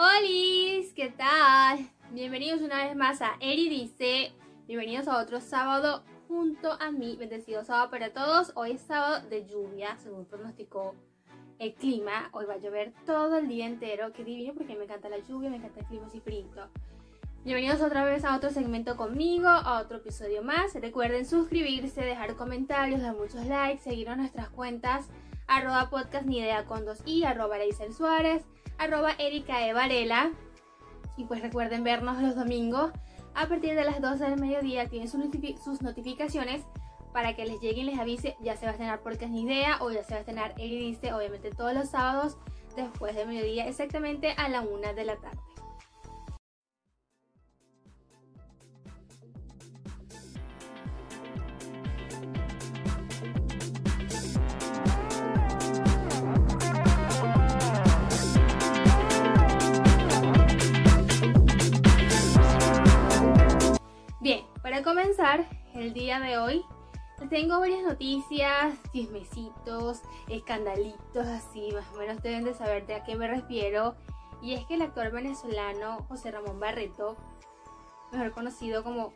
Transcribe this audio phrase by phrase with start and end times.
[0.00, 0.20] Hola,
[0.94, 1.90] ¿qué tal?
[2.12, 4.30] Bienvenidos una vez más a Eri Dice.
[4.68, 7.16] Bienvenidos a otro sábado junto a mí.
[7.18, 8.52] Bendecido sábado para todos.
[8.54, 10.94] Hoy es sábado de lluvia, según pronosticó
[11.58, 12.28] el clima.
[12.30, 14.12] Hoy va a llover todo el día entero.
[14.12, 16.68] Qué divino porque me encanta la lluvia, me encanta el clima así frito.
[17.44, 20.76] Bienvenidos otra vez a otro segmento conmigo, a otro episodio más.
[20.76, 25.08] Recuerden suscribirse, dejar comentarios, dar muchos likes, seguir a nuestras cuentas
[25.48, 27.56] arroba podcast ni idea con dos i, arroba
[27.96, 28.44] Suárez,
[28.78, 29.72] arroba Erika E.
[29.72, 30.30] Varela.
[31.16, 32.92] Y pues recuerden vernos los domingos
[33.34, 34.88] a partir de las 12 del mediodía.
[34.88, 36.62] Tienen sus, notificaciones
[37.12, 39.78] para que les llegue y les avise ya se va a estrenar podcast ni idea
[39.80, 42.36] o ya se va a estrenar Eri dice, obviamente todos los sábados
[42.76, 45.38] después del mediodía exactamente a la una de la tarde.
[65.74, 66.64] El día de hoy,
[67.30, 73.16] tengo varias noticias, chismecitos, escandalitos, así más o menos deben de saber de a qué
[73.16, 73.96] me refiero.
[74.40, 77.16] Y es que el actor venezolano José Ramón Barreto,
[78.12, 79.12] mejor conocido como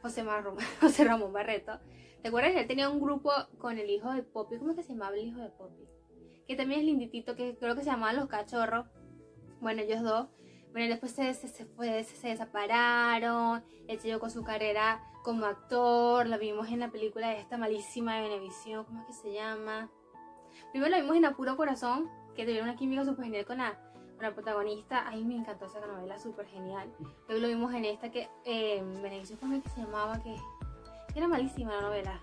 [0.00, 0.24] José,
[0.80, 1.78] José Ramón Barreto,
[2.22, 4.58] ¿te acuerdas que él tenía un grupo con el hijo de Poppy?
[4.58, 5.84] ¿Cómo que se llamaba el hijo de Poppy?
[6.48, 8.86] Que también es linditito, que creo que se llamaba Los Cachorros.
[9.60, 10.28] Bueno, ellos dos
[10.72, 16.38] bueno, después se, se, se, se desapararon, él siguió con su carrera como actor, lo
[16.38, 19.90] vimos en la película esta malísima de Venevisión, ¿cómo es que se llama?
[20.72, 23.78] Primero lo vimos en Apuro Corazón, que tuvieron una química súper genial con la,
[24.16, 26.90] con la protagonista, a mí me encantó esa novela, súper genial.
[27.28, 30.20] Luego lo vimos en esta que, eh, Venevisión, ¿cómo es que se llamaba?
[30.22, 30.36] Que,
[31.14, 32.20] era malísima la novela.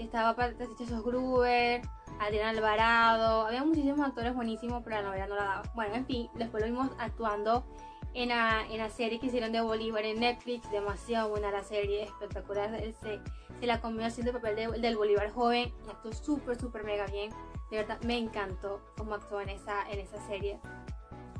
[0.00, 1.82] Estaba Patricia Gruber,
[2.18, 5.62] Adriana Alvarado, había muchísimos actores buenísimos, pero la novela no la daba.
[5.74, 7.66] Bueno, en fin, después lo vimos actuando
[8.14, 12.04] en la, en la serie que hicieron de Bolívar en Netflix, demasiado buena la serie,
[12.04, 12.74] espectacular.
[12.74, 13.20] Él se,
[13.60, 17.30] se la comió haciendo el papel del Bolívar joven y actuó súper, súper mega bien.
[17.70, 20.58] De verdad, me encantó cómo actuó en esa, en esa serie.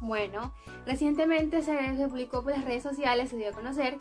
[0.03, 0.54] Bueno,
[0.87, 1.72] recientemente se
[2.09, 3.97] publicó por las redes sociales, se dio a conocer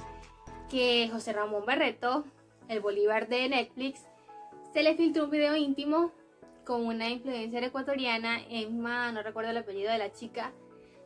[0.70, 2.26] que José Ramón Barreto,
[2.68, 4.06] el Bolívar de Netflix,
[4.74, 6.12] se le filtró un video íntimo
[6.66, 10.54] con una influencia ecuatoriana, Emma, no recuerdo el apellido de la chica,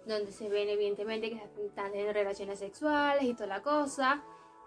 [0.05, 4.23] donde se ven evidentemente que están teniendo relaciones sexuales y toda la cosa.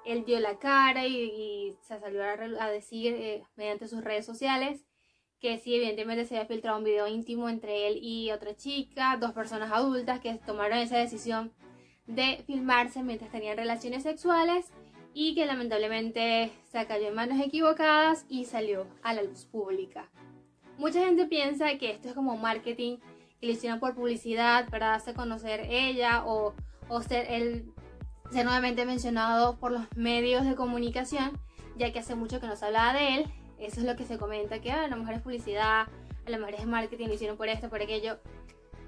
[0.07, 4.87] Él dio la cara y, se salió a, decir eh, mediante sus redes sociales
[5.41, 9.33] que sí, evidentemente se había filtrado un video íntimo entre él y otra chica, dos
[9.33, 11.53] personas adultas que tomaron esa decisión
[12.07, 14.73] de filmarse mientras tenían relaciones sexuales
[15.19, 20.11] y que lamentablemente se cayó en manos equivocadas y salió a la luz pública.
[20.77, 22.99] Mucha gente piensa que esto es como marketing,
[23.41, 26.53] que lo hicieron por publicidad para darse a conocer ella o,
[27.09, 27.73] ser, el,
[28.31, 31.41] ser nuevamente mencionado por los medios de comunicación,
[31.79, 33.27] ya que hace mucho que no se hablaba de él.
[33.59, 35.87] Eso es lo que se comenta, que ah, a lo mejor es publicidad,
[36.27, 38.19] a lo mejor es marketing, lo hicieron por esto, por aquello.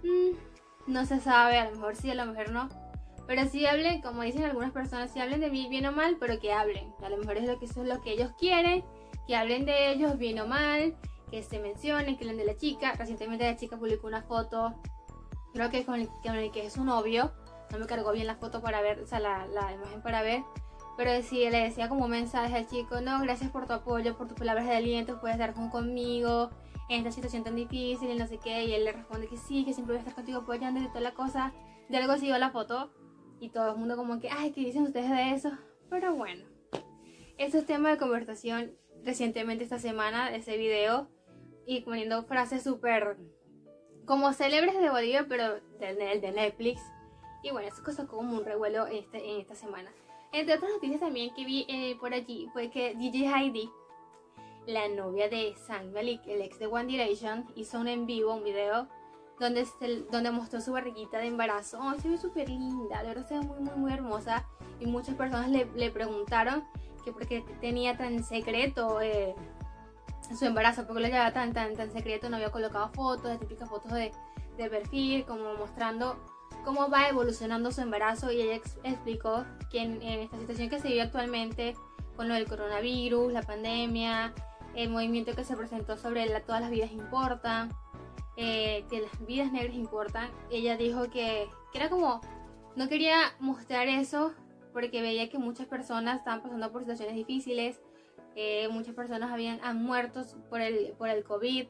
[0.03, 2.88] Mm, no se sabe, a lo mejor sí, a lo mejor no.
[3.29, 6.41] Pero si hablen, como dicen algunas personas, si hablen de mí bien o mal, pero
[6.41, 6.95] que hablen.
[7.03, 8.83] A lo mejor es lo que, eso es lo que ellos quieren,
[9.27, 10.97] que hablen de ellos bien o mal,
[11.31, 12.95] que se mencione, que hablen de la chica.
[12.95, 14.81] Recientemente la chica publicó una foto,
[15.53, 17.35] creo que con el, que es su novio.
[17.71, 20.43] No me cargó bien la foto para ver, o sea, la, la imagen para ver.
[20.97, 24.39] Pero sí, le decía como mensaje al chico, no, gracias por tu apoyo, por tus
[24.39, 26.49] palabras de aliento, puedes estar conmigo
[26.89, 28.65] en esta situación tan difícil y no sé qué.
[28.65, 31.03] Y él le responde que sí, que siempre voy a estar contigo apoyando y toda
[31.03, 31.53] la cosa.
[31.91, 32.91] De algo siguió la foto
[33.41, 35.51] y todo el mundo como que, ay, ¿qué dicen ustedes de eso?
[35.91, 36.45] Pero bueno,
[37.39, 38.73] eso es tema de conversación
[39.05, 41.09] recientemente esta semana, ese video
[41.67, 43.17] y poniendo frases súper
[44.05, 46.81] como célebres de Bolivia, pero del de Netflix.
[47.43, 49.93] Y bueno, eso cosas como un revuelo este, en esta semana.
[50.33, 53.71] Entre otras noticias también que vi eh, por allí fue que DJ Heidi,
[54.67, 58.45] la novia de Sang Malik, el ex de One Direction, hizo un en vivo, un
[58.45, 58.89] video,
[59.39, 59.67] donde,
[60.11, 61.79] donde mostró su barriguita de embarazo.
[61.81, 64.47] Oh, se ve súper linda, de verdad se ve muy, muy, muy hermosa.
[64.81, 66.65] Y muchas personas le, le preguntaron
[67.05, 69.35] que por qué tenía tan secreto eh,
[70.37, 73.69] su embarazo, porque lo llevaba tan, tan, tan secreto, no había colocado fotos, de típicas
[73.69, 74.13] fotos de,
[74.57, 76.17] de perfil, como mostrando
[76.65, 81.03] cómo va evolucionando su embarazo y ella explicó que en, esta situación que se vive
[81.03, 81.75] actualmente
[82.17, 84.35] con lo del coronavirus, la pandemia,
[84.75, 87.71] el movimiento que se presentó sobre la, todas las vidas importan,
[88.39, 92.23] eh, que las vidas negras importan, ella dijo que, que era como,
[92.75, 94.33] no quería mostrar eso
[94.73, 97.83] porque veía que muchas personas estaban pasando por situaciones difíciles,
[98.71, 101.67] muchas personas habían han muerto por el, por el COVID.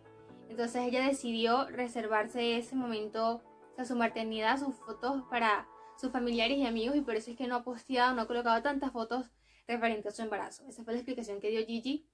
[0.51, 3.43] Entonces ella decidió reservarse ese momento
[3.79, 7.47] sea, su maternidad, sus fotos para sus familiares y amigos y por eso es que
[7.47, 9.31] no ha posteado, no ha colocado tantas fotos
[9.67, 10.65] referentes a su embarazo.
[10.69, 12.07] Esa fue la explicación que dio Gigi.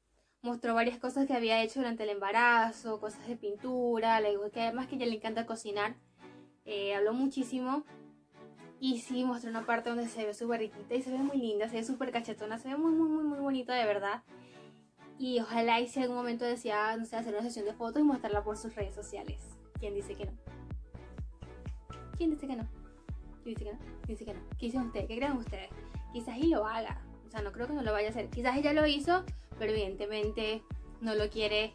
[0.44, 4.86] Mostró varias cosas que había hecho durante el embarazo, cosas de pintura, le que además
[4.86, 5.96] que ella le encanta cocinar.
[6.66, 7.82] Eh, habló muchísimo
[8.78, 11.70] y sí mostró una parte donde se ve su barriguita y se ve muy linda,
[11.70, 14.22] se ve súper cachetona, se ve muy, muy, muy, muy bonita de verdad.
[15.18, 18.04] Y ojalá y si algún momento decía, no sé, hacer una sesión de fotos y
[18.04, 19.40] mostrarla por sus redes sociales.
[19.80, 20.32] ¿Quién dice que no?
[22.18, 22.68] ¿Quién dice que no?
[23.42, 23.78] ¿Quién dice que no?
[23.78, 24.40] ¿Quién dice que no?
[24.58, 25.08] ¿Qué dicen ustedes?
[25.08, 25.70] ¿Qué creen ustedes?
[26.12, 27.00] Quizás y lo haga.
[27.34, 28.30] Sea, no creo que no lo vaya a hacer.
[28.30, 29.24] Quizás ella lo hizo,
[29.58, 30.62] pero evidentemente
[31.00, 31.74] no lo quiere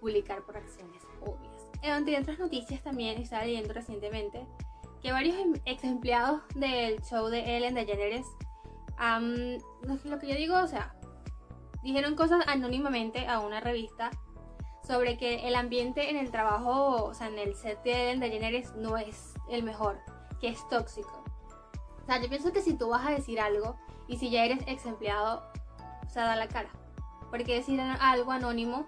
[0.00, 1.68] publicar por acciones obvias.
[1.82, 4.46] Entre otras noticias también estaba leyendo recientemente
[5.02, 8.24] que varios em, ex empleados del show de Ellen DeGeneres,
[8.98, 9.58] um,
[10.08, 10.94] lo que yo digo, o sea,
[11.82, 14.10] dijeron cosas anónimamente a una revista
[14.86, 18.74] sobre que el ambiente en el trabajo, o sea, en el set de Ellen DeGeneres
[18.76, 19.98] no es el mejor,
[20.40, 21.22] que es tóxico.
[22.02, 23.76] O sea, yo pienso que si tú vas a decir algo
[24.08, 25.42] y si ya eres ex empleado,
[26.06, 26.70] o sea, da la cara.
[27.30, 28.86] Porque decir algo anónimo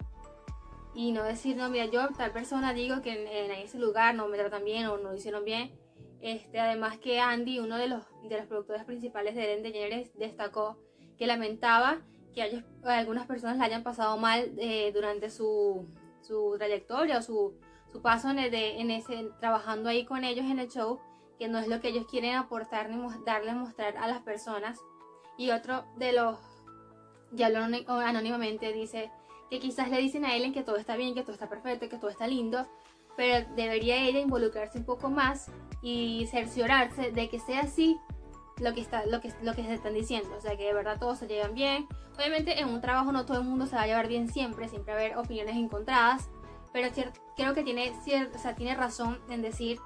[0.95, 4.39] y no decir, no, mira, yo tal persona digo que en, ese lugar no me
[4.39, 5.79] tratan bien o no lo hicieron bien.
[6.21, 10.79] Este, además que Andy, uno de los, de los productores principales de Ellen DeGeneres, destacó
[11.19, 12.01] que lamentaba
[12.35, 15.87] que algunas personas la hayan pasado mal eh, durante su,
[16.21, 17.59] su, trayectoria o su,
[17.93, 21.01] su paso en, en, ese, trabajando ahí con ellos en el show,
[21.39, 24.79] que no es lo que ellos quieren aportar ni darle mostrar a las personas.
[25.37, 26.39] Y otro de los,
[27.33, 29.11] ya lo anónimamente, dice
[29.51, 31.99] que quizás le dicen a Ellen que todo está bien, que todo está perfecto, que
[31.99, 32.67] todo está lindo,
[33.17, 35.51] pero debería ella involucrarse un poco más
[35.83, 37.97] y cerciorarse de que sea así
[38.59, 40.35] lo que está lo que lo que se están diciendo.
[40.37, 41.87] O sea que de verdad todos se llevan bien.
[42.17, 44.95] Obviamente en un trabajo no todo el mundo se va a llevar bien siempre siempre
[44.95, 46.29] va a haber opiniones encontradas
[46.77, 46.91] pero
[47.37, 49.81] creo que tiene o sea, tiene razón en decir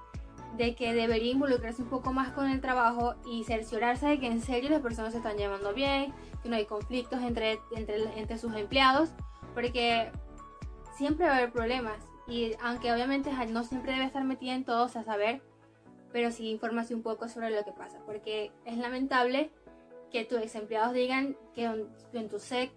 [0.57, 4.41] de que debería involucrarse un poco más con el trabajo y cerciorarse de que en
[4.41, 6.13] serio las personas se están llevando bien
[6.43, 9.11] que no hay conflictos entre entre, entre sus empleados
[9.55, 10.11] porque
[10.97, 14.85] siempre va a haber problemas y aunque obviamente no siempre debe estar metida en todo,
[14.85, 15.43] o sea, saber,
[16.13, 19.51] pero sí informarse un poco sobre lo que pasa, porque es lamentable
[20.13, 22.71] que tus ex empleados digan que en tu SEC,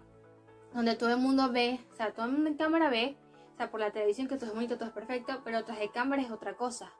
[0.72, 3.16] donde todo el mundo ve, o sea, todo el mundo en cámara ve,
[3.54, 5.90] o sea, por la televisión que todo es bonito, todo es perfecto, pero tras de
[5.90, 6.92] cámara es otra cosa.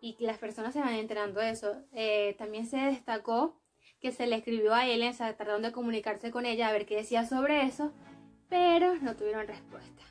[0.00, 1.76] Y las personas se van enterando de eso.
[1.92, 3.60] Eh, también se destacó
[4.00, 6.86] que se le escribió a Ellen, o sea, trataron de comunicarse con ella a ver
[6.86, 7.92] qué decía sobre eso,
[8.48, 10.02] pero no tuvieron respuesta.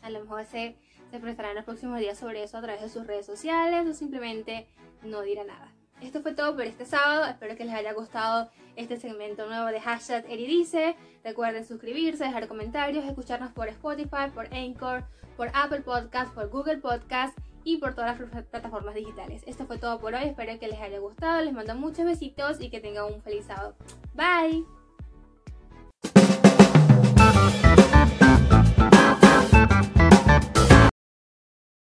[0.00, 0.76] A lo mejor se
[1.10, 3.94] se prestará en los próximos días sobre eso a través de sus redes sociales o
[3.94, 4.68] simplemente
[5.02, 5.72] no dirá nada.
[6.00, 7.24] Esto fue todo por este sábado.
[7.24, 10.94] Espero que les haya gustado este segmento nuevo de hashtag Eridice.
[11.24, 15.04] Recuerden suscribirse, dejar comentarios, escucharnos por Spotify, por Anchor,
[15.36, 19.42] por Apple Podcast, por Google Podcast y por todas las plataformas digitales.
[19.44, 22.70] Esto fue todo por hoy, espero que les haya gustado, les mando muchos besitos y
[22.70, 23.74] que tengan un feliz sábado.
[24.14, 24.64] Bye.